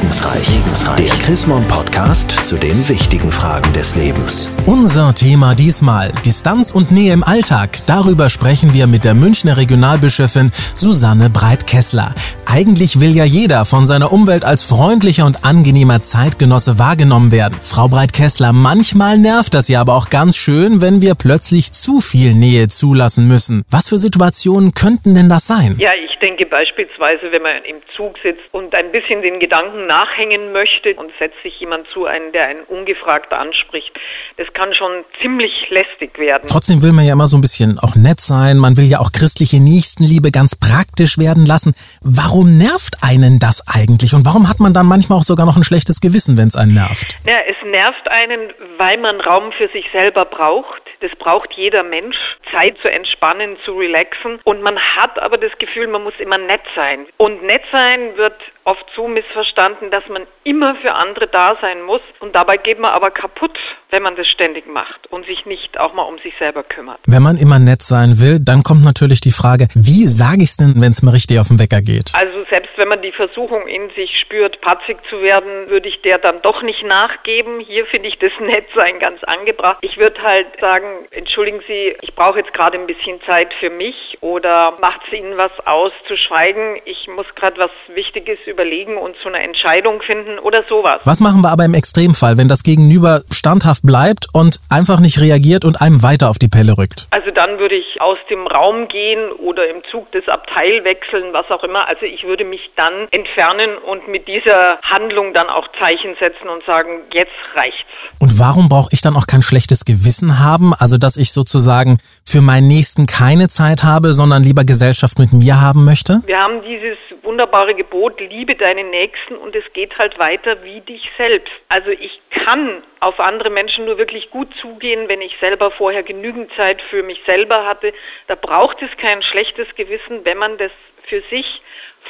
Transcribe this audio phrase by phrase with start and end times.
[0.00, 0.40] Segensreich.
[0.40, 0.96] Segensreich.
[0.96, 4.56] Der Chrismon Podcast zu den wichtigen Fragen des Lebens.
[4.64, 7.76] Unser Thema diesmal Distanz und Nähe im Alltag.
[7.86, 12.14] Darüber sprechen wir mit der Münchner Regionalbischöfin Susanne Breit-Kessler.
[12.50, 17.58] Eigentlich will ja jeder von seiner Umwelt als freundlicher und angenehmer Zeitgenosse wahrgenommen werden.
[17.60, 22.34] Frau Breit-Kessler, manchmal nervt das ja aber auch ganz schön, wenn wir plötzlich zu viel
[22.34, 23.64] Nähe zulassen müssen.
[23.70, 25.76] Was für Situationen könnten denn das sein?
[25.78, 30.52] Ja, ich denke beispielsweise, wenn man im Zug sitzt und ein bisschen den Gedanken nachhängen
[30.52, 33.90] möchte und setzt sich jemand zu einen, der einen ungefragt anspricht,
[34.36, 36.44] das kann schon ziemlich lästig werden.
[36.48, 38.56] Trotzdem will man ja immer so ein bisschen auch nett sein.
[38.56, 41.74] Man will ja auch christliche Nächstenliebe ganz praktisch werden lassen.
[42.02, 44.14] Warum nervt einen das eigentlich?
[44.14, 46.74] Und warum hat man dann manchmal auch sogar noch ein schlechtes Gewissen, wenn es einen
[46.74, 47.16] nervt?
[47.26, 50.82] Ja, es nervt einen, weil man Raum für sich selber braucht.
[51.00, 52.16] Das braucht jeder Mensch.
[52.52, 54.38] Zeit zu entspannen, zu relaxen.
[54.44, 57.06] Und man hat aber das Gefühl, man muss immer nett sein.
[57.16, 62.02] Und nett sein wird oft so missverstanden, dass man immer für andere da sein muss.
[62.20, 63.58] Und dabei geht man aber kaputt,
[63.90, 67.00] wenn man das ständig macht und sich nicht auch mal um sich selber kümmert.
[67.06, 70.56] Wenn man immer nett sein will, dann kommt natürlich die Frage, wie sage ich es
[70.56, 72.12] denn, wenn es mir richtig auf den Wecker geht?
[72.14, 76.18] Also selbst wenn man die Versuchung in sich spürt, patzig zu werden, würde ich der
[76.18, 77.60] dann doch nicht nachgeben.
[77.60, 79.78] Hier finde ich das Nettsein ganz angebracht.
[79.82, 84.18] Ich würde halt sagen, entschuldigen Sie, ich brauche jetzt gerade ein bisschen Zeit für mich
[84.20, 86.80] oder macht es Ihnen was aus zu schweigen?
[86.84, 91.00] Ich muss gerade was Wichtiges überlegen und zu einer Entscheidung finden oder sowas.
[91.04, 95.64] Was machen wir aber im Extremfall, wenn das Gegenüber standhaft bleibt und einfach nicht reagiert
[95.64, 97.08] und einem weiter auf die Pelle rückt?
[97.10, 101.50] Also dann würde ich aus dem Raum gehen oder im Zug das Abteil wechseln, was
[101.50, 101.86] auch immer.
[101.86, 106.64] Also ich würde mich dann entfernen und mit dieser Handlung dann auch Zeichen setzen und
[106.64, 107.84] sagen, jetzt reicht's.
[108.20, 110.72] Und warum brauche ich dann auch kein schlechtes Gewissen haben?
[110.78, 115.60] Also dass ich sozusagen für meinen Nächsten keine Zeit habe, sondern lieber Gesellschaft mit mir
[115.60, 116.20] haben möchte?
[116.26, 121.10] Wir haben dieses wunderbare Gebot, liebe deinen Nächsten und es geht halt weiter wie dich
[121.16, 121.52] selbst.
[121.68, 126.50] Also ich kann auf andere Menschen nur wirklich gut zugehen, wenn ich selber vorher genügend
[126.56, 127.92] Zeit für mich selber hatte.
[128.26, 130.72] Da braucht es kein schlechtes Gewissen, wenn man das
[131.06, 131.60] für sich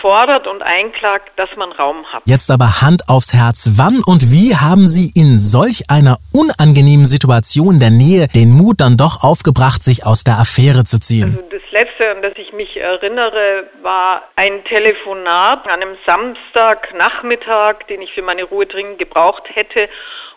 [0.00, 2.22] fordert und einklagt, dass man Raum hat.
[2.26, 3.72] Jetzt aber Hand aufs Herz.
[3.76, 8.96] Wann und wie haben Sie in solch einer unangenehmen Situation der Nähe den Mut dann
[8.96, 11.36] doch aufgebracht, sich aus der Affäre zu ziehen?
[11.36, 18.02] Also das Letzte, an das ich mich erinnere, war ein Telefonat an einem Samstagnachmittag, den
[18.02, 19.88] ich für meine Ruhe dringend gebraucht hätte.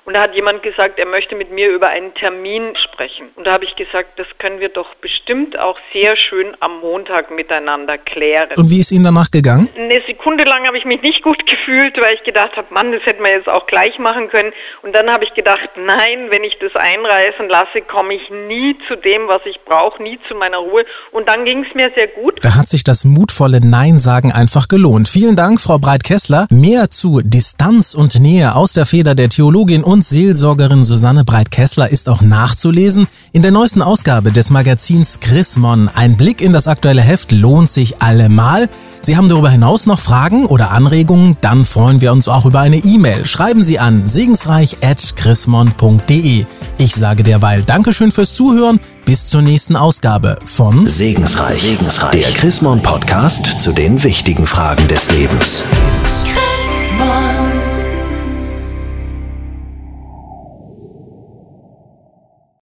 [0.03, 3.29] Und da hat jemand gesagt, er möchte mit mir über einen Termin sprechen.
[3.35, 7.29] Und da habe ich gesagt, das können wir doch bestimmt auch sehr schön am Montag
[7.29, 8.50] miteinander klären.
[8.57, 9.69] Und wie ist Ihnen danach gegangen?
[9.78, 13.06] Eine Sekunde lang habe ich mich nicht gut gefühlt, weil ich gedacht habe, Mann, das
[13.06, 14.51] hätten wir jetzt auch gleich machen können.
[14.81, 18.95] Und dann habe ich gedacht, nein, wenn ich das einreißen lasse, komme ich nie zu
[18.95, 20.84] dem, was ich brauche, nie zu meiner Ruhe.
[21.11, 22.40] Und dann ging es mir sehr gut.
[22.41, 25.07] Da hat sich das mutvolle Nein-Sagen einfach gelohnt.
[25.07, 26.47] Vielen Dank, Frau Breit-Kessler.
[26.50, 32.07] Mehr zu Distanz und Nähe aus der Feder der Theologin und Seelsorgerin Susanne Breit-Kessler ist
[32.07, 35.90] auch nachzulesen in der neuesten Ausgabe des Magazins Chrismon.
[35.90, 38.69] Ein Blick in das aktuelle Heft lohnt sich allemal.
[39.02, 41.35] Sie haben darüber hinaus noch Fragen oder Anregungen?
[41.41, 43.25] Dann freuen wir uns auch über eine E-Mail.
[43.25, 46.46] Schreiben Sie an segensreich.chrismon.de.
[46.78, 48.79] Ich sage derweil Dankeschön fürs Zuhören.
[49.03, 52.12] Bis zur nächsten Ausgabe von Segensreich, Segensreich.
[52.12, 55.63] der Chrismon Podcast zu den wichtigen Fragen des Lebens.